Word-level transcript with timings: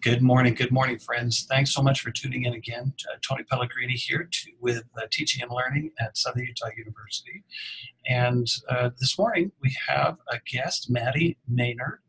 Good 0.00 0.22
morning, 0.22 0.54
good 0.54 0.70
morning, 0.70 0.98
friends. 0.98 1.46
Thanks 1.48 1.74
so 1.74 1.82
much 1.82 2.00
for 2.00 2.10
tuning 2.10 2.44
in 2.44 2.54
again. 2.54 2.94
Uh, 3.10 3.16
Tony 3.26 3.44
Pellegrini 3.44 3.94
here 3.94 4.28
to, 4.30 4.50
with 4.60 4.84
uh, 4.96 5.06
Teaching 5.10 5.42
and 5.42 5.50
Learning 5.50 5.90
at 5.98 6.16
Southern 6.16 6.44
Utah 6.44 6.70
University. 6.76 7.44
And 8.08 8.46
uh, 8.68 8.90
this 9.00 9.18
morning 9.18 9.52
we 9.62 9.74
have 9.88 10.18
a 10.30 10.38
guest, 10.50 10.90
Maddie 10.90 11.38
Maynard, 11.48 12.00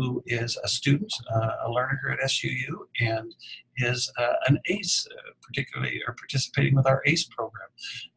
who 0.00 0.22
is 0.26 0.58
a 0.64 0.68
student, 0.68 1.12
uh, 1.34 1.66
a 1.66 1.70
learner 1.70 2.00
here 2.02 2.12
at 2.12 2.30
SUU, 2.30 2.86
and 3.00 3.34
is 3.76 4.10
uh, 4.18 4.34
an 4.48 4.58
ACE, 4.66 5.06
uh, 5.10 5.32
particularly 5.42 6.00
or 6.06 6.14
participating 6.14 6.74
with 6.74 6.86
our 6.86 7.02
ACE 7.06 7.24
program. 7.24 7.59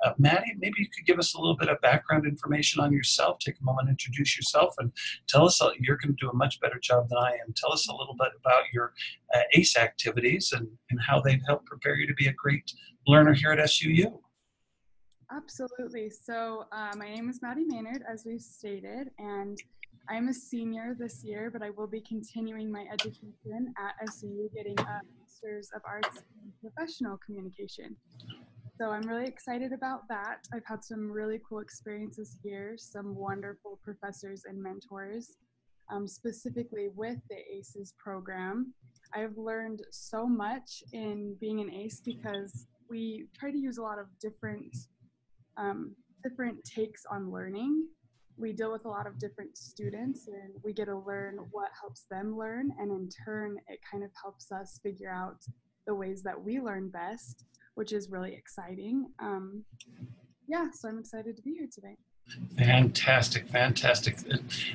Uh, 0.04 0.14
Maddie, 0.18 0.54
maybe 0.58 0.76
you 0.78 0.88
could 0.88 1.06
give 1.06 1.20
us 1.20 1.34
a 1.34 1.40
little 1.40 1.58
bit 1.58 1.70
of 1.70 1.80
background 1.82 2.26
information 2.26 2.82
on 2.82 2.92
yourself. 2.92 3.40
Take 3.40 3.56
a 3.60 3.64
moment, 3.64 3.90
introduce 3.90 4.38
yourself, 4.38 4.76
and 4.80 4.92
tell 5.28 5.46
us. 5.46 5.62
Uh, 5.62 5.70
you're 5.80 5.98
going 5.98 6.16
to 6.16 6.26
do 6.26 6.30
a 6.30 6.36
much 6.36 6.60
better 6.60 6.80
job 6.82 7.10
than 7.10 7.18
I 7.18 7.32
am. 7.32 7.54
Tell 7.56 7.72
us 7.72 7.88
a 7.88 7.96
little 7.96 8.16
bit 8.18 8.30
about 8.40 8.64
your 8.74 8.94
uh, 9.34 9.42
ACE 9.54 9.78
activities 9.78 10.54
and, 10.56 10.68
and 10.90 11.00
how 11.02 11.22
they've 11.22 11.42
helped 11.48 11.66
prepare 11.66 11.96
you 11.96 12.08
to 12.08 12.14
be 12.14 12.28
a 12.28 12.34
great 12.34 12.72
learner 13.08 13.34
here 13.34 13.52
at 13.52 13.60
SUU. 13.60 14.20
Absolutely. 15.32 16.10
So, 16.10 16.66
uh, 16.72 16.92
my 16.96 17.10
name 17.10 17.30
is 17.30 17.42
Maddie 17.42 17.66
Maynard, 17.66 18.04
as 18.08 18.24
we've 18.26 18.42
stated, 18.42 19.10
and 19.18 19.58
I'm 20.10 20.28
a 20.28 20.34
senior 20.34 20.96
this 21.00 21.24
year, 21.24 21.50
but 21.52 21.62
I 21.62 21.70
will 21.70 21.88
be 21.88 22.02
continuing 22.02 22.72
my 22.72 22.86
education 22.92 23.74
at 23.80 23.96
SUU, 24.10 24.54
getting 24.54 24.78
a 24.80 25.02
Master's 25.20 25.72
of 25.74 25.82
Arts 25.86 26.24
in 26.44 26.52
Professional 26.62 27.18
Communication. 27.26 27.96
So 28.80 28.90
I'm 28.90 29.08
really 29.08 29.28
excited 29.28 29.72
about 29.72 30.08
that. 30.10 30.40
I've 30.54 30.66
had 30.66 30.84
some 30.84 31.12
really 31.12 31.40
cool 31.48 31.60
experiences 31.60 32.38
here, 32.44 32.76
some 32.78 33.16
wonderful 33.16 33.80
professors 33.84 34.44
and 34.48 34.62
mentors, 34.62 35.38
um, 35.92 36.08
specifically 36.08 36.90
with 36.96 37.18
the 37.30 37.38
ACES 37.56 37.94
program. 38.04 38.74
I've 39.14 39.38
learned 39.38 39.82
so 39.92 40.26
much 40.26 40.84
in 40.92 41.36
being 41.40 41.62
an 41.62 41.72
ACE 41.72 42.02
because 42.04 42.66
we 42.90 43.28
try 43.38 43.52
to 43.52 43.58
use 43.58 43.78
a 43.78 43.84
lot 43.84 44.00
of 44.00 44.08
different 44.20 44.76
um, 45.58 45.96
different 46.24 46.64
takes 46.64 47.04
on 47.12 47.32
learning 47.32 47.86
we 48.38 48.54
deal 48.54 48.72
with 48.72 48.86
a 48.86 48.90
lot 48.90 49.06
of 49.08 49.20
different 49.20 49.58
students 49.58 50.28
and 50.28 50.54
we 50.64 50.74
get 50.74 50.86
to 50.86 50.98
learn 50.98 51.38
what 51.52 51.70
helps 51.80 52.06
them 52.10 52.38
learn 52.38 52.72
and 52.80 52.92
in 52.92 53.10
turn 53.26 53.58
it 53.68 53.80
kind 53.90 54.04
of 54.04 54.10
helps 54.22 54.52
us 54.52 54.80
figure 54.82 55.12
out 55.12 55.38
the 55.86 55.94
ways 55.94 56.24
that 56.24 56.42
we 56.42 56.60
learn 56.60 56.90
best 56.90 57.46
which 57.76 57.94
is 57.94 58.10
really 58.10 58.34
exciting 58.34 59.08
um, 59.20 59.64
yeah 60.48 60.68
so 60.74 60.88
i'm 60.90 61.00
excited 61.00 61.36
to 61.36 61.42
be 61.42 61.54
here 61.54 61.68
today 61.72 61.96
Fantastic, 62.58 63.50
fantastic. 63.50 64.18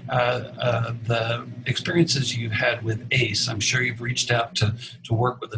Uh, 0.08 0.12
uh, 0.12 0.92
the 1.04 1.48
experiences 1.64 2.36
you've 2.36 2.52
had 2.52 2.84
with 2.84 3.06
ACE, 3.10 3.48
I'm 3.48 3.58
sure 3.58 3.82
you've 3.82 4.02
reached 4.02 4.30
out 4.30 4.54
to, 4.56 4.74
to 5.04 5.14
work 5.14 5.40
with 5.40 5.54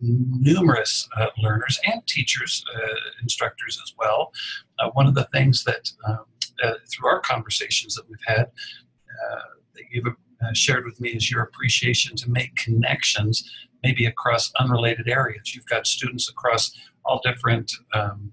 numerous 0.00 1.08
uh, 1.16 1.26
learners 1.38 1.78
and 1.86 2.04
teachers, 2.06 2.64
uh, 2.74 2.94
instructors 3.22 3.78
as 3.82 3.94
well. 3.98 4.32
Uh, 4.78 4.90
one 4.90 5.06
of 5.06 5.14
the 5.14 5.24
things 5.32 5.64
that 5.64 5.90
um, 6.08 6.24
uh, 6.62 6.72
through 6.90 7.08
our 7.08 7.20
conversations 7.20 7.94
that 7.94 8.08
we've 8.08 8.18
had 8.26 8.42
uh, 8.42 9.42
that 9.74 9.84
you've 9.90 10.06
uh, 10.42 10.52
shared 10.52 10.84
with 10.84 11.00
me 11.00 11.10
is 11.10 11.30
your 11.30 11.42
appreciation 11.42 12.16
to 12.16 12.30
make 12.30 12.54
connections 12.56 13.50
maybe 13.82 14.06
across 14.06 14.52
unrelated 14.58 15.08
areas. 15.08 15.54
You've 15.54 15.66
got 15.66 15.86
students 15.86 16.28
across 16.28 16.72
all 17.04 17.20
different 17.24 17.72
um, 17.94 18.32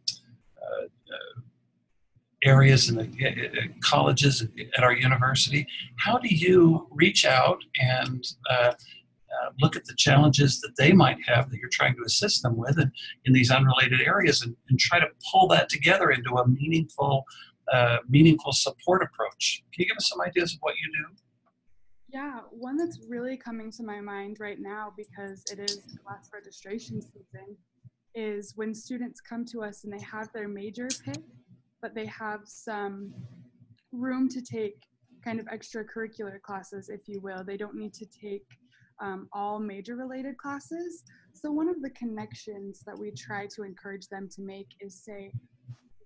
uh, 0.61 0.85
uh, 0.85 1.41
areas 2.44 2.88
the 2.88 3.69
colleges 3.81 4.45
at 4.78 4.83
our 4.83 4.94
university. 4.94 5.66
How 5.97 6.17
do 6.17 6.28
you 6.28 6.88
reach 6.91 7.25
out 7.25 7.63
and 7.80 8.25
uh, 8.50 8.73
look 9.61 9.75
at 9.75 9.85
the 9.85 9.94
challenges 9.95 10.61
that 10.61 10.75
they 10.78 10.91
might 10.91 11.17
have 11.25 11.50
that 11.50 11.58
you're 11.58 11.69
trying 11.69 11.95
to 11.95 12.03
assist 12.05 12.44
them 12.44 12.55
with 12.55 12.80
in, 12.80 12.91
in 13.25 13.33
these 13.33 13.52
unrelated 13.52 14.02
areas 14.02 14.41
and, 14.41 14.55
and, 14.69 14.80
try 14.80 15.00
to 15.00 15.08
pull 15.31 15.47
that 15.47 15.69
together 15.69 16.11
into 16.11 16.35
a 16.35 16.47
meaningful 16.47 17.25
uh, 17.72 17.97
meaningful 18.07 18.53
support 18.53 19.03
approach. 19.03 19.63
Can 19.74 19.84
you 19.84 19.88
give 19.88 19.97
us 19.97 20.09
some 20.09 20.22
ideas 20.22 20.53
of 20.53 20.59
what 20.62 20.75
you 20.75 20.91
do? 20.94 21.16
Yeah, 22.09 22.40
one 22.51 22.78
that's 22.78 23.00
really 23.09 23.35
coming 23.35 23.72
to 23.73 23.84
my 23.84 24.00
mind 24.00 24.38
right 24.40 24.59
now 24.59 24.94
because 24.95 25.44
it 25.51 25.59
is 25.59 25.81
class 26.06 26.29
registration 26.34 27.01
season 27.01 27.57
is 28.16 28.53
when 28.56 28.73
students 28.73 29.19
come 29.19 29.45
to 29.45 29.62
us 29.62 29.84
and 29.84 29.91
they 29.91 30.03
have 30.03 30.31
their 30.34 30.47
major 30.47 30.88
pick, 31.03 31.22
but 31.81 31.94
they 31.94 32.06
have 32.06 32.41
some 32.45 33.13
room 33.91 34.29
to 34.29 34.41
take 34.41 34.84
kind 35.23 35.40
of 35.40 35.45
extracurricular 35.47 36.41
classes, 36.41 36.90
if 36.90 37.01
you 37.07 37.19
will. 37.19 37.44
They 37.44 37.57
don't 37.57 37.75
need 37.75 37.94
to 37.95 38.06
take 38.06 38.45
um, 39.01 39.28
all 39.34 39.59
major 39.59 39.95
related 39.95 40.38
classes. 40.38 41.03
So, 41.34 41.51
one 41.51 41.69
of 41.69 41.81
the 41.81 41.91
connections 41.91 42.81
that 42.85 42.97
we 42.97 43.12
try 43.12 43.47
to 43.56 43.63
encourage 43.63 44.07
them 44.07 44.29
to 44.35 44.41
make 44.41 44.68
is 44.79 45.03
say, 45.03 45.31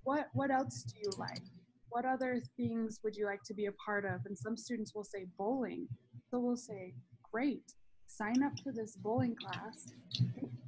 what 0.04 0.28
what 0.34 0.52
else 0.52 0.84
do 0.84 0.96
you 1.02 1.12
like? 1.18 1.44
What 1.92 2.06
other 2.06 2.42
things 2.56 3.02
would 3.04 3.18
you 3.18 3.26
like 3.26 3.44
to 3.44 3.54
be 3.54 3.66
a 3.66 3.74
part 3.74 4.06
of? 4.06 4.22
And 4.26 4.38
some 4.38 4.56
students 4.56 4.96
will 4.96 5.04
say 5.04 5.26
bowling. 5.38 5.90
So 6.30 6.40
we'll 6.40 6.56
say, 6.56 6.94
great, 7.30 7.74
sign 8.08 8.44
up 8.44 8.54
for 8.64 8.72
this 8.72 8.96
bowling 8.96 9.36
class, 9.36 9.94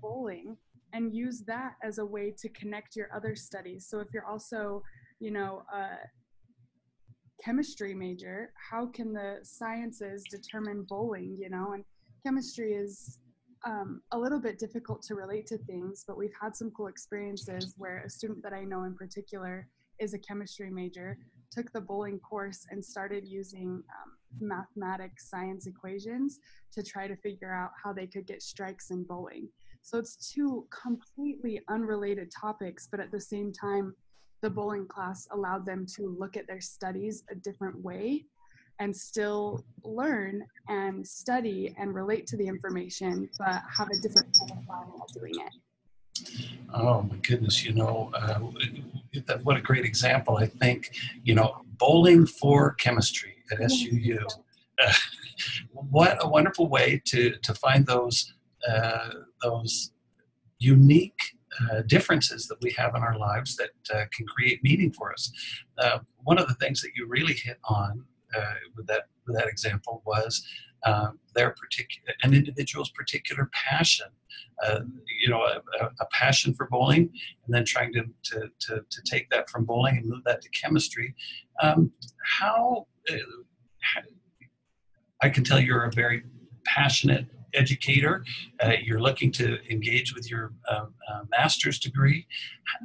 bowling, 0.02 0.58
and 0.92 1.16
use 1.16 1.42
that 1.48 1.76
as 1.82 1.98
a 1.98 2.06
way 2.06 2.34
to 2.40 2.50
connect 2.50 2.98
your 2.98 3.08
other 3.16 3.36
studies. 3.38 3.88
So 3.90 4.00
if 4.00 4.10
you're 4.14 4.26
also, 4.26 4.84
you 5.22 5.32
know, 5.32 5.64
a 5.74 5.96
chemistry 7.42 7.94
major, 7.94 8.52
how 8.70 8.88
can 8.88 9.14
the 9.14 9.38
sciences 9.44 10.26
determine 10.30 10.86
bowling, 10.90 11.38
you 11.40 11.50
know? 11.50 11.72
And 11.72 11.86
chemistry 12.22 12.74
is 12.74 13.20
um, 13.66 14.02
a 14.12 14.18
little 14.18 14.42
bit 14.42 14.60
difficult 14.60 15.02
to 15.04 15.16
relate 15.16 15.48
to 15.48 15.58
things, 15.58 16.04
but 16.06 16.18
we've 16.18 16.36
had 16.40 16.54
some 16.54 16.70
cool 16.72 16.88
experiences 16.88 17.76
where 17.78 18.04
a 18.06 18.10
student 18.10 18.44
that 18.44 18.52
I 18.52 18.66
know 18.66 18.84
in 18.84 18.94
particular 18.94 19.70
is 20.04 20.14
a 20.14 20.20
chemistry 20.20 20.70
major, 20.70 21.18
took 21.50 21.72
the 21.72 21.82
bowling 21.82 22.20
course 22.20 22.66
and 22.70 22.84
started 22.84 23.26
using 23.26 23.70
um, 23.70 24.12
mathematics 24.40 25.30
science 25.30 25.66
equations 25.66 26.40
to 26.74 26.84
try 26.84 27.08
to 27.08 27.16
figure 27.18 27.54
out 27.54 27.72
how 27.82 27.94
they 27.94 28.08
could 28.08 28.28
get 28.28 28.42
strikes 28.42 28.92
in 28.92 29.04
bowling. 29.04 29.48
So 29.82 29.98
it's 29.98 30.32
two 30.34 30.68
completely 30.70 31.62
unrelated 31.70 32.32
topics, 32.32 32.88
but 32.90 33.00
at 33.00 33.12
the 33.12 33.20
same 33.20 33.52
time, 33.54 33.96
the 34.42 34.50
bowling 34.50 34.88
class 34.88 35.28
allowed 35.32 35.66
them 35.66 35.86
to 35.96 36.16
look 36.20 36.36
at 36.36 36.48
their 36.48 36.62
studies 36.62 37.24
a 37.32 37.36
different 37.36 37.82
way 37.82 38.26
and 38.80 38.96
still 38.96 39.64
learn 39.84 40.44
and 40.68 41.08
study 41.08 41.74
and 41.78 41.94
relate 41.94 42.28
to 42.28 42.38
the 42.38 42.48
information, 42.48 43.30
but 43.38 43.62
have 43.78 43.88
a 43.90 44.02
different 44.02 44.28
way 44.42 44.58
of 45.02 45.14
doing 45.14 45.34
it. 45.36 45.54
Oh 46.74 47.04
my 47.04 47.16
goodness! 47.18 47.64
You 47.64 47.74
know, 47.74 48.12
uh, 48.16 48.40
what 49.44 49.58
a 49.58 49.62
great 49.62 49.86
example. 49.86 50.38
I 50.38 50.48
think 50.48 50.92
you 51.24 51.36
know, 51.36 51.64
bowling 51.78 52.26
for 52.26 52.74
chemistry 52.74 53.36
at 53.52 53.60
SUU. 53.60 54.26
Uh, 54.84 54.94
what 55.72 56.18
a 56.22 56.28
wonderful 56.28 56.70
way 56.70 57.02
to 57.06 57.36
to 57.42 57.54
find 57.54 57.86
those 57.86 58.34
uh, 58.68 59.10
those 59.42 59.92
unique 60.60 61.20
uh, 61.60 61.82
differences 61.86 62.48
that 62.48 62.58
we 62.62 62.72
have 62.72 62.96
in 62.96 63.02
our 63.02 63.18
lives 63.18 63.58
that 63.58 63.72
uh, 63.94 64.06
can 64.16 64.26
create 64.26 64.64
meaning 64.64 64.92
for 64.92 65.12
us. 65.12 65.32
Uh, 65.78 66.00
one 66.24 66.40
of 66.40 66.48
the 66.48 66.56
things 66.56 66.82
that 66.82 66.92
you 66.96 67.06
really 67.08 67.34
hit 67.34 67.58
on 67.66 68.06
uh, 68.36 68.54
with 68.76 68.88
that 68.88 69.04
with 69.28 69.36
that 69.36 69.48
example 69.48 70.02
was 70.06 70.46
um, 70.86 71.20
their 71.36 71.52
particular 71.52 72.14
an 72.24 72.34
individual's 72.34 72.90
particular 72.92 73.50
passion. 73.54 74.08
Uh, 74.66 74.82
you 75.22 75.30
know, 75.30 75.42
a, 75.42 75.86
a, 76.00 76.06
passion 76.12 76.54
for 76.54 76.68
bowling, 76.70 77.10
and 77.46 77.54
then 77.54 77.66
trying 77.66 77.92
to, 77.92 78.04
to, 78.24 78.50
to, 78.60 78.86
to, 78.90 79.02
take 79.04 79.30
that 79.30 79.50
from 79.50 79.66
bowling 79.66 79.98
and 79.98 80.06
move 80.06 80.24
that 80.26 80.42
to 80.42 80.50
chemistry. 80.50 81.14
Um, 81.62 81.92
how, 82.24 82.88
uh, 83.12 84.02
I 85.22 85.30
can 85.30 85.44
tell 85.44 85.60
you're 85.60 85.84
a 85.84 85.92
very 85.92 86.24
passionate 86.66 87.26
educator. 87.54 88.24
Uh, 88.64 88.74
you're 88.84 89.02
looking 89.02 89.32
to 89.34 89.58
engage 89.72 90.14
with 90.14 90.30
your 90.30 90.54
um, 90.70 90.94
uh, 91.12 91.22
master's 91.30 91.80
degree. 91.80 92.26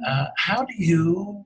Uh, 0.05 0.27
how 0.37 0.63
do 0.63 0.73
you 0.77 1.45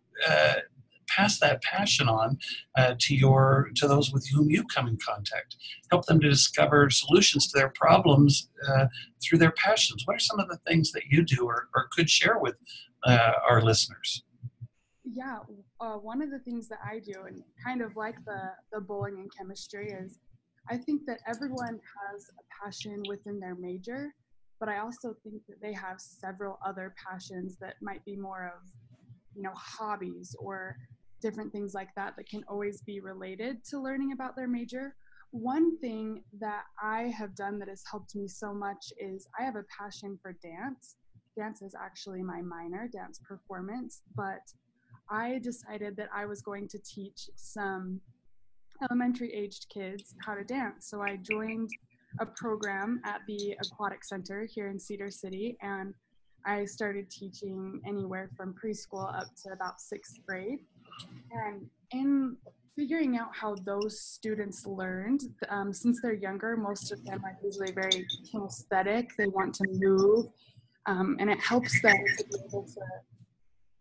pass 1.15 1.39
that 1.39 1.61
passion 1.61 2.07
on 2.07 2.37
uh, 2.77 2.95
to 2.99 3.15
your 3.15 3.69
to 3.75 3.87
those 3.87 4.11
with 4.11 4.27
whom 4.33 4.49
you 4.49 4.63
come 4.65 4.87
in 4.87 4.97
contact. 4.97 5.55
Help 5.91 6.05
them 6.05 6.19
to 6.19 6.29
discover 6.29 6.89
solutions 6.89 7.47
to 7.47 7.57
their 7.57 7.69
problems 7.69 8.49
uh, 8.67 8.87
through 9.23 9.39
their 9.39 9.51
passions. 9.51 10.03
What 10.05 10.15
are 10.15 10.19
some 10.19 10.39
of 10.39 10.47
the 10.49 10.57
things 10.67 10.91
that 10.91 11.03
you 11.09 11.23
do 11.23 11.45
or, 11.45 11.67
or 11.75 11.87
could 11.91 12.09
share 12.09 12.39
with 12.39 12.55
uh, 13.05 13.31
our 13.49 13.61
listeners? 13.61 14.23
Yeah, 15.03 15.39
uh, 15.79 15.95
one 15.95 16.21
of 16.21 16.31
the 16.31 16.39
things 16.39 16.67
that 16.69 16.79
I 16.83 16.99
do, 16.99 17.25
and 17.27 17.43
kind 17.63 17.81
of 17.81 17.95
like 17.95 18.15
the 18.25 18.51
the 18.71 18.81
bowling 18.81 19.17
and 19.19 19.31
chemistry, 19.37 19.89
is 19.91 20.19
I 20.69 20.77
think 20.77 21.01
that 21.07 21.19
everyone 21.27 21.79
has 22.11 22.31
a 22.39 22.63
passion 22.63 23.03
within 23.07 23.39
their 23.39 23.55
major, 23.55 24.13
but 24.59 24.69
I 24.69 24.79
also 24.79 25.13
think 25.23 25.41
that 25.49 25.61
they 25.61 25.73
have 25.73 25.99
several 25.99 26.57
other 26.65 26.95
passions 27.05 27.57
that 27.59 27.75
might 27.81 28.03
be 28.05 28.15
more 28.15 28.51
of 28.55 28.69
you 29.35 29.43
know 29.43 29.53
hobbies 29.55 30.35
or 30.39 30.77
different 31.23 31.51
things 31.51 31.73
like 31.73 31.89
that 31.95 32.15
that 32.17 32.29
can 32.29 32.43
always 32.47 32.81
be 32.81 32.99
related 32.99 33.63
to 33.69 33.79
learning 33.79 34.11
about 34.11 34.35
their 34.35 34.47
major 34.47 34.93
one 35.33 35.79
thing 35.79 36.23
that 36.39 36.65
I 36.81 37.11
have 37.17 37.35
done 37.35 37.57
that 37.57 37.67
has 37.67 37.83
helped 37.89 38.15
me 38.15 38.27
so 38.27 38.53
much 38.53 38.93
is 38.99 39.27
I 39.39 39.43
have 39.43 39.55
a 39.55 39.65
passion 39.75 40.19
for 40.21 40.37
dance. 40.43 40.95
Dance 41.35 41.63
is 41.63 41.73
actually 41.73 42.21
my 42.21 42.39
minor, 42.43 42.87
dance 42.87 43.19
performance, 43.27 44.03
but 44.15 44.43
I 45.09 45.39
decided 45.41 45.97
that 45.97 46.09
I 46.15 46.27
was 46.27 46.43
going 46.43 46.67
to 46.67 46.79
teach 46.85 47.31
some 47.35 47.99
elementary 48.83 49.33
aged 49.33 49.65
kids 49.73 50.13
how 50.23 50.35
to 50.35 50.43
dance. 50.43 50.87
So 50.87 51.01
I 51.01 51.17
joined 51.17 51.71
a 52.19 52.27
program 52.27 53.01
at 53.03 53.21
the 53.27 53.57
Aquatic 53.59 54.03
Center 54.03 54.45
here 54.45 54.67
in 54.67 54.79
Cedar 54.79 55.09
City, 55.09 55.57
and 55.63 55.95
I 56.45 56.65
started 56.65 57.09
teaching 57.09 57.81
anywhere 57.87 58.29
from 58.37 58.53
preschool 58.53 59.11
up 59.19 59.29
to 59.43 59.51
about 59.51 59.81
sixth 59.81 60.19
grade. 60.27 60.59
And 61.31 61.69
in 61.91 62.37
figuring 62.75 63.17
out 63.17 63.29
how 63.33 63.55
those 63.65 63.99
students 63.99 64.65
learned, 64.65 65.21
um, 65.49 65.73
since 65.73 65.99
they're 66.01 66.13
younger, 66.13 66.57
most 66.57 66.91
of 66.91 67.03
them 67.05 67.23
are 67.23 67.37
usually 67.43 67.71
very 67.71 68.05
kinesthetic. 68.31 69.09
They 69.17 69.27
want 69.27 69.53
to 69.55 69.65
move, 69.69 70.27
um, 70.85 71.17
and 71.19 71.29
it 71.29 71.39
helps 71.39 71.81
them 71.81 71.95
to 72.17 72.23
be 72.25 72.35
able 72.47 72.63
to 72.63 72.81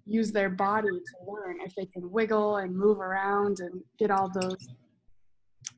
use 0.04 0.32
their 0.32 0.50
body 0.50 0.88
to 0.88 1.30
learn. 1.30 1.58
If 1.64 1.74
they 1.74 1.86
can 1.86 2.10
wiggle 2.10 2.56
and 2.56 2.76
move 2.76 2.98
around 3.00 3.60
and 3.60 3.82
get 3.98 4.10
all 4.10 4.30
those 4.30 4.68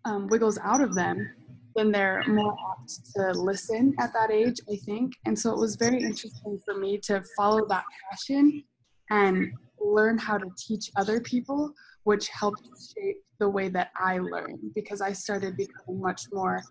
um, 0.04 0.26
wiggles 0.28 0.58
out 0.58 0.80
of 0.80 0.94
them, 0.94 1.30
then 1.76 1.90
they're 1.90 2.22
more 2.28 2.56
apt 2.72 3.14
to 3.16 3.32
listen 3.32 3.94
at 3.98 4.12
that 4.12 4.30
age, 4.30 4.60
I 4.70 4.76
think. 4.76 5.12
And 5.26 5.38
so 5.38 5.50
it 5.52 5.58
was 5.58 5.76
very 5.76 6.02
interesting 6.02 6.60
for 6.64 6.74
me 6.78 6.98
to 7.04 7.22
follow 7.36 7.66
that 7.66 7.84
passion 8.10 8.62
and 9.10 9.52
learn 9.84 10.18
how 10.18 10.38
to 10.38 10.46
teach 10.56 10.90
other 10.96 11.20
people, 11.20 11.72
which 12.04 12.28
helped 12.28 12.62
shape 12.96 13.16
the 13.38 13.48
way 13.48 13.68
that 13.68 13.90
I 13.98 14.18
learn 14.18 14.58
because 14.74 15.00
I 15.00 15.12
started 15.12 15.56
becoming 15.56 16.00
much 16.00 16.22
more 16.32 16.62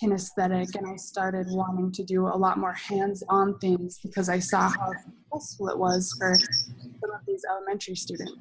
kinesthetic 0.00 0.74
and 0.74 0.86
I 0.86 0.96
started 0.96 1.46
wanting 1.50 1.92
to 1.92 2.04
do 2.04 2.26
a 2.26 2.36
lot 2.36 2.58
more 2.58 2.72
hands 2.72 3.22
on 3.28 3.58
things 3.58 4.00
because 4.02 4.28
I 4.28 4.38
saw 4.38 4.68
how 4.68 4.92
successful 5.32 5.68
it 5.68 5.78
was 5.78 6.14
for 6.18 6.34
some 6.34 7.10
of 7.12 7.20
these 7.26 7.42
elementary 7.48 7.94
students. 7.94 8.32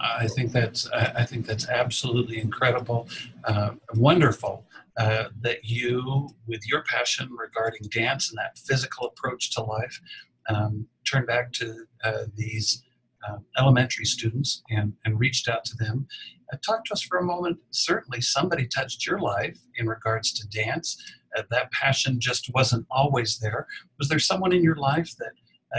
I 0.00 0.26
think 0.26 0.52
that's 0.52 0.90
I 0.90 1.24
think 1.24 1.46
that's 1.46 1.68
absolutely 1.68 2.40
incredible, 2.40 3.08
uh, 3.44 3.72
wonderful 3.94 4.66
uh, 4.96 5.24
that 5.40 5.64
you, 5.64 6.28
with 6.46 6.66
your 6.66 6.82
passion 6.82 7.30
regarding 7.30 7.82
dance 7.90 8.30
and 8.30 8.38
that 8.38 8.58
physical 8.58 9.06
approach 9.06 9.54
to 9.54 9.62
life, 9.62 10.00
um, 10.48 10.86
turned 11.04 11.26
back 11.26 11.52
to 11.52 11.84
uh, 12.04 12.24
these 12.34 12.82
uh, 13.28 13.38
elementary 13.58 14.04
students 14.04 14.62
and, 14.70 14.92
and 15.04 15.18
reached 15.18 15.48
out 15.48 15.64
to 15.64 15.76
them. 15.76 16.06
Uh, 16.52 16.56
talk 16.64 16.84
to 16.84 16.92
us 16.92 17.02
for 17.02 17.18
a 17.18 17.24
moment. 17.24 17.58
Certainly, 17.70 18.20
somebody 18.20 18.66
touched 18.66 19.06
your 19.06 19.18
life 19.18 19.58
in 19.76 19.86
regards 19.86 20.32
to 20.32 20.48
dance. 20.48 20.96
Uh, 21.36 21.42
that 21.50 21.70
passion 21.72 22.20
just 22.20 22.50
wasn't 22.54 22.86
always 22.90 23.38
there. 23.38 23.66
Was 23.98 24.08
there 24.08 24.18
someone 24.18 24.52
in 24.52 24.62
your 24.62 24.76
life 24.76 25.14
that 25.18 25.32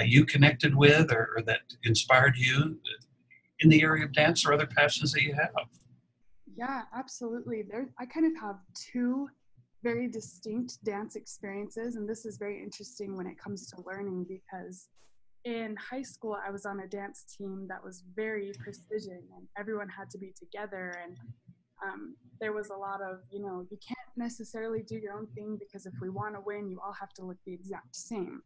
you 0.08 0.26
connected 0.26 0.74
with 0.74 1.12
or, 1.12 1.30
or 1.36 1.44
that 1.44 1.60
inspired 1.84 2.36
you 2.36 2.80
in 3.60 3.70
the 3.70 3.84
area 3.84 4.06
of 4.06 4.12
dance 4.12 4.46
or 4.46 4.54
other 4.54 4.66
passions 4.66 5.12
that 5.12 5.22
you 5.22 5.34
have? 5.34 5.68
Yeah, 6.56 6.84
absolutely. 6.96 7.64
There, 7.64 7.90
I 8.00 8.06
kind 8.06 8.26
of 8.26 8.40
have 8.42 8.58
two 8.76 9.30
very 9.84 10.08
distinct 10.08 10.84
dance 10.84 11.16
experiences, 11.16 11.96
and 11.96 12.08
this 12.08 12.26
is 12.26 12.38
very 12.38 12.62
interesting 12.62 13.18
when 13.18 13.28
it 13.28 13.38
comes 13.38 13.68
to 13.72 13.82
learning 13.86 14.26
because 14.30 14.88
in 15.46 15.76
high 15.76 16.02
school 16.02 16.38
I 16.46 16.52
was 16.52 16.66
on 16.66 16.80
a 16.80 16.88
dance 16.88 17.26
team 17.38 17.68
that 17.70 17.84
was 17.84 18.04
very 18.16 18.52
precision, 18.64 19.22
and 19.36 19.48
everyone 19.58 19.90
had 19.90 20.10
to 20.12 20.18
be 20.18 20.34
together, 20.38 20.98
and 21.04 21.18
um, 21.84 22.16
there 22.40 22.54
was 22.54 22.70
a 22.70 22.78
lot 22.78 23.02
of 23.02 23.20
you 23.32 23.42
know 23.42 23.66
you 23.70 23.78
can't 23.86 24.00
necessarily 24.16 24.84
do 24.84 24.96
your 24.96 25.14
own 25.14 25.28
thing 25.36 25.58
because 25.60 25.86
if 25.86 25.94
we 26.02 26.10
want 26.10 26.36
to 26.36 26.42
win, 26.46 26.70
you 26.70 26.80
all 26.84 26.94
have 27.00 27.14
to 27.14 27.26
look 27.26 27.38
the 27.46 27.54
exact 27.54 27.96
same. 27.96 28.42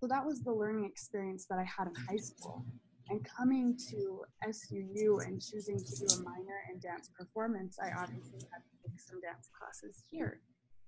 So 0.00 0.08
that 0.08 0.24
was 0.24 0.42
the 0.42 0.52
learning 0.52 0.84
experience 0.84 1.46
that 1.48 1.58
I 1.58 1.64
had 1.64 1.88
in 1.88 1.94
high 2.08 2.20
school. 2.20 2.64
And 3.08 3.24
coming 3.24 3.76
to 3.90 4.22
SUU 4.46 5.26
and 5.26 5.40
choosing 5.40 5.78
to 5.78 5.84
do 5.84 6.06
a 6.16 6.22
minor 6.22 6.60
in 6.72 6.80
dance 6.80 7.10
performance, 7.16 7.78
I 7.78 7.90
obviously 7.98 8.40
had 8.52 8.62
to 8.64 8.88
take 8.88 9.00
some 9.00 9.20
dance 9.20 9.50
classes 9.58 10.04
here. 10.10 10.40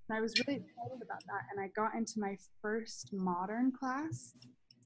And 0.09 0.17
I 0.17 0.21
was 0.21 0.33
really 0.41 0.61
excited 0.61 1.03
about 1.03 1.23
that. 1.27 1.45
And 1.51 1.61
I 1.61 1.69
got 1.77 1.95
into 1.95 2.15
my 2.19 2.37
first 2.63 3.11
modern 3.13 3.73
class, 3.73 4.35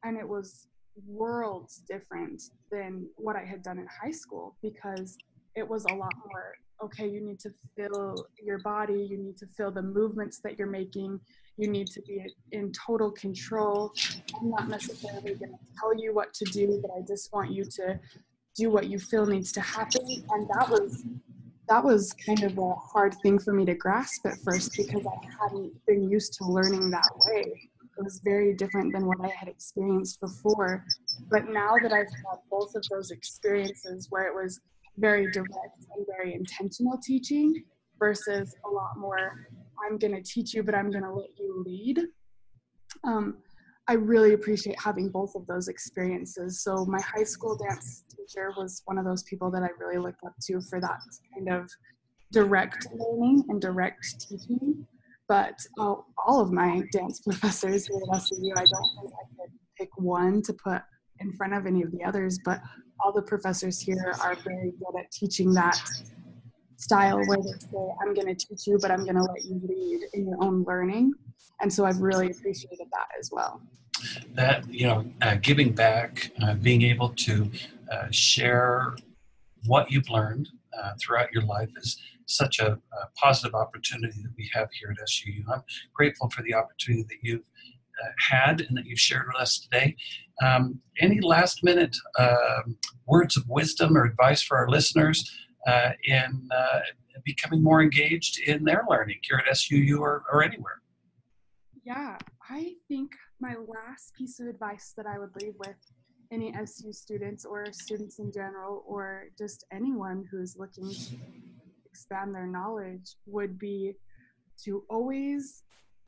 and 0.04 0.16
it 0.16 0.28
was 0.28 0.66
worlds 1.06 1.82
different 1.88 2.42
than 2.70 3.06
what 3.16 3.36
I 3.36 3.44
had 3.44 3.62
done 3.62 3.78
in 3.78 3.86
high 3.86 4.10
school 4.10 4.56
because 4.62 5.16
it 5.56 5.66
was 5.66 5.84
a 5.84 5.94
lot 5.94 6.12
more 6.26 6.54
okay, 6.82 7.06
you 7.06 7.20
need 7.20 7.38
to 7.40 7.50
feel 7.76 8.26
your 8.42 8.58
body, 8.58 9.06
you 9.10 9.18
need 9.18 9.36
to 9.38 9.46
feel 9.46 9.70
the 9.70 9.82
movements 9.82 10.40
that 10.42 10.58
you're 10.58 10.70
making, 10.70 11.20
you 11.56 11.68
need 11.68 11.86
to 11.88 12.00
be 12.02 12.24
in 12.52 12.72
total 12.72 13.10
control. 13.12 13.92
I'm 14.40 14.50
not 14.50 14.68
necessarily 14.68 15.34
going 15.34 15.52
to 15.52 15.58
tell 15.78 15.94
you 15.96 16.14
what 16.14 16.32
to 16.34 16.44
do, 16.46 16.80
but 16.80 16.90
I 16.96 17.02
just 17.06 17.32
want 17.32 17.50
you 17.50 17.64
to 17.64 18.00
do 18.56 18.70
what 18.70 18.88
you 18.88 18.98
feel 18.98 19.26
needs 19.26 19.52
to 19.52 19.60
happen. 19.60 20.02
And 20.30 20.48
that 20.54 20.68
was 20.70 21.04
that 21.68 21.84
was 21.84 22.12
kind 22.26 22.42
of 22.42 22.58
a 22.58 22.74
hard 22.74 23.14
thing 23.22 23.38
for 23.38 23.52
me 23.52 23.64
to 23.64 23.74
grasp 23.74 24.26
at 24.26 24.38
first 24.44 24.72
because 24.76 25.06
I 25.06 25.26
hadn't 25.40 25.72
been 25.86 26.10
used 26.10 26.32
to 26.38 26.44
learning 26.44 26.90
that 26.90 27.08
way. 27.26 27.70
Was 28.02 28.20
very 28.24 28.54
different 28.54 28.92
than 28.94 29.06
what 29.06 29.18
I 29.22 29.28
had 29.28 29.48
experienced 29.48 30.20
before. 30.20 30.84
But 31.30 31.48
now 31.48 31.74
that 31.82 31.92
I've 31.92 32.06
had 32.06 32.38
both 32.50 32.74
of 32.74 32.82
those 32.90 33.10
experiences 33.10 34.06
where 34.10 34.26
it 34.26 34.34
was 34.34 34.58
very 34.98 35.30
direct 35.32 35.86
and 35.96 36.06
very 36.06 36.34
intentional 36.34 36.98
teaching 37.02 37.62
versus 37.98 38.54
a 38.66 38.68
lot 38.68 38.96
more 38.96 39.46
i'm 39.86 39.98
going 39.98 40.14
to 40.14 40.22
teach 40.22 40.54
you 40.54 40.62
but 40.62 40.74
i'm 40.74 40.90
going 40.90 41.04
to 41.04 41.12
let 41.12 41.28
you 41.38 41.62
lead 41.66 42.00
um, 43.04 43.36
i 43.88 43.92
really 43.92 44.34
appreciate 44.34 44.78
having 44.80 45.08
both 45.08 45.34
of 45.34 45.46
those 45.46 45.68
experiences 45.68 46.62
so 46.62 46.84
my 46.86 47.00
high 47.00 47.24
school 47.24 47.56
dance 47.56 48.04
teacher 48.14 48.52
was 48.56 48.82
one 48.86 48.98
of 48.98 49.04
those 49.04 49.22
people 49.24 49.50
that 49.50 49.62
i 49.62 49.68
really 49.78 49.98
looked 49.98 50.24
up 50.24 50.34
to 50.40 50.60
for 50.62 50.80
that 50.80 50.98
kind 51.34 51.48
of 51.48 51.70
direct 52.32 52.86
learning 52.94 53.44
and 53.48 53.60
direct 53.60 54.20
teaching 54.28 54.86
but 55.30 55.64
uh, 55.78 55.94
all 56.26 56.40
of 56.40 56.50
my 56.50 56.82
dance 56.90 57.20
professors 57.24 57.86
here 57.86 58.00
at 58.12 58.18
SUU, 58.18 58.50
I 58.56 58.64
don't 58.64 58.88
think 59.00 59.12
I 59.14 59.24
could 59.36 59.52
pick 59.78 59.88
one 59.96 60.42
to 60.42 60.52
put 60.52 60.82
in 61.20 61.32
front 61.34 61.54
of 61.54 61.66
any 61.66 61.82
of 61.84 61.92
the 61.92 62.02
others, 62.02 62.40
but 62.44 62.60
all 62.98 63.12
the 63.12 63.22
professors 63.22 63.80
here 63.80 64.12
are 64.22 64.34
very 64.34 64.72
good 64.72 64.98
at 64.98 65.08
teaching 65.12 65.54
that 65.54 65.80
style 66.78 67.18
where 67.26 67.38
they 67.38 67.52
say, 67.60 67.94
I'm 68.02 68.12
going 68.12 68.26
to 68.26 68.34
teach 68.34 68.66
you, 68.66 68.76
but 68.82 68.90
I'm 68.90 69.04
going 69.04 69.14
to 69.14 69.22
let 69.22 69.44
you 69.44 69.60
lead 69.62 70.00
in 70.14 70.26
your 70.26 70.42
own 70.42 70.64
learning. 70.64 71.12
And 71.60 71.72
so 71.72 71.84
I've 71.84 72.00
really 72.00 72.32
appreciated 72.32 72.88
that 72.90 73.06
as 73.16 73.30
well. 73.30 73.62
That, 74.34 74.68
you 74.68 74.88
know, 74.88 75.04
uh, 75.22 75.36
giving 75.40 75.72
back, 75.72 76.32
uh, 76.42 76.54
being 76.54 76.82
able 76.82 77.10
to 77.10 77.48
uh, 77.92 78.08
share 78.10 78.96
what 79.66 79.92
you've 79.92 80.10
learned 80.10 80.48
uh, 80.76 80.94
throughout 81.00 81.30
your 81.32 81.44
life 81.44 81.68
is 81.76 81.98
such 82.30 82.58
a, 82.58 82.72
a, 82.72 83.06
positive 83.16 83.54
opportunity 83.54 84.22
that 84.22 84.32
we 84.36 84.48
have 84.54 84.68
here 84.72 84.90
at 84.90 85.08
SUU. 85.08 85.42
I'm 85.52 85.62
grateful 85.92 86.30
for 86.30 86.42
the 86.42 86.54
opportunity 86.54 87.04
that 87.08 87.18
you've 87.22 87.40
uh, 88.02 88.08
had 88.30 88.60
and 88.62 88.76
that 88.76 88.86
you've 88.86 89.00
shared 89.00 89.26
with 89.26 89.40
us 89.40 89.58
today. 89.58 89.96
Um, 90.42 90.80
any 91.00 91.20
last 91.20 91.62
minute 91.62 91.96
uh, 92.18 92.62
words 93.06 93.36
of 93.36 93.48
wisdom 93.48 93.96
or 93.96 94.04
advice 94.04 94.42
for 94.42 94.56
our 94.56 94.68
listeners 94.68 95.30
uh, 95.66 95.90
in 96.04 96.48
uh, 96.54 96.80
becoming 97.24 97.62
more 97.62 97.82
engaged 97.82 98.40
in 98.40 98.64
their 98.64 98.84
learning 98.88 99.18
here 99.22 99.42
at 99.46 99.54
SUU 99.54 99.98
or, 99.98 100.24
or 100.32 100.42
anywhere? 100.42 100.80
Yeah, 101.84 102.16
I 102.48 102.74
think 102.88 103.12
my 103.40 103.54
last 103.54 104.14
piece 104.16 104.40
of 104.40 104.46
advice 104.46 104.92
that 104.96 105.06
I 105.06 105.18
would 105.18 105.30
leave 105.42 105.54
with 105.58 105.76
any 106.32 106.54
SU 106.54 106.92
students 106.92 107.44
or 107.44 107.66
students 107.72 108.18
in 108.18 108.30
general, 108.32 108.84
or 108.86 109.24
just 109.36 109.64
anyone 109.72 110.24
who's 110.30 110.56
looking 110.56 110.92
expand 111.90 112.34
their 112.34 112.46
knowledge, 112.46 113.16
would 113.26 113.58
be 113.58 113.94
to 114.64 114.84
always 114.90 115.62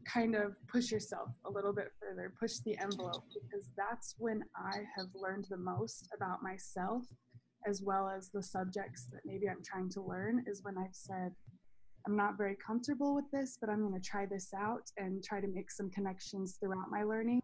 kind 0.04 0.34
of 0.34 0.54
push 0.68 0.90
yourself 0.90 1.28
a 1.46 1.50
little 1.50 1.72
bit 1.72 1.92
further, 2.00 2.32
push 2.38 2.54
the 2.64 2.76
envelope, 2.78 3.24
because 3.32 3.68
that's 3.76 4.14
when 4.18 4.42
I 4.56 4.78
have 4.96 5.06
learned 5.14 5.46
the 5.48 5.56
most 5.56 6.08
about 6.16 6.42
myself, 6.42 7.04
as 7.66 7.82
well 7.82 8.08
as 8.08 8.30
the 8.30 8.42
subjects 8.42 9.06
that 9.12 9.20
maybe 9.24 9.48
I'm 9.48 9.62
trying 9.64 9.90
to 9.90 10.02
learn, 10.02 10.44
is 10.46 10.64
when 10.64 10.76
I've 10.76 10.94
said, 10.94 11.32
I'm 12.04 12.16
not 12.16 12.36
very 12.36 12.56
comfortable 12.56 13.14
with 13.14 13.30
this, 13.32 13.58
but 13.60 13.70
I'm 13.70 13.88
going 13.88 14.00
to 14.00 14.08
try 14.08 14.26
this 14.26 14.52
out 14.52 14.90
and 14.96 15.22
try 15.22 15.40
to 15.40 15.46
make 15.46 15.70
some 15.70 15.88
connections 15.90 16.58
throughout 16.58 16.90
my 16.90 17.04
learning. 17.04 17.40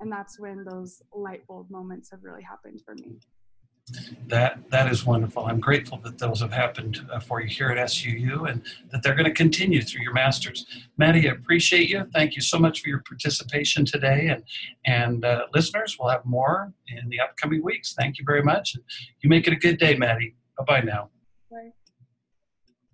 And 0.00 0.12
that's 0.12 0.38
when 0.38 0.64
those 0.64 1.00
light 1.14 1.46
bulb 1.46 1.70
moments 1.70 2.10
have 2.10 2.22
really 2.22 2.42
happened 2.42 2.82
for 2.84 2.94
me. 2.96 3.18
That 4.28 4.70
that 4.70 4.90
is 4.90 5.04
wonderful. 5.04 5.44
I'm 5.44 5.60
grateful 5.60 5.98
that 6.04 6.18
those 6.18 6.40
have 6.40 6.52
happened 6.52 7.06
uh, 7.12 7.20
for 7.20 7.42
you 7.42 7.48
here 7.48 7.68
at 7.68 7.76
SUU 7.76 8.50
and 8.50 8.62
that 8.90 9.02
they're 9.02 9.14
going 9.14 9.26
to 9.26 9.34
continue 9.34 9.82
through 9.82 10.02
your 10.02 10.14
masters. 10.14 10.64
Maddie, 10.96 11.28
I 11.28 11.32
appreciate 11.32 11.90
you. 11.90 12.06
Thank 12.14 12.34
you 12.34 12.40
so 12.40 12.58
much 12.58 12.80
for 12.80 12.88
your 12.88 13.02
participation 13.06 13.84
today, 13.84 14.28
and 14.28 14.42
and 14.86 15.24
uh, 15.24 15.46
listeners, 15.52 15.98
we'll 16.00 16.08
have 16.08 16.24
more 16.24 16.72
in 16.88 17.10
the 17.10 17.20
upcoming 17.20 17.62
weeks. 17.62 17.92
Thank 17.92 18.18
you 18.18 18.24
very 18.26 18.42
much. 18.42 18.74
You 19.20 19.28
make 19.28 19.46
it 19.46 19.52
a 19.52 19.56
good 19.56 19.78
day, 19.78 19.96
Maddie. 19.96 20.34
Bye 20.56 20.64
bye 20.64 20.80
now. 20.80 21.10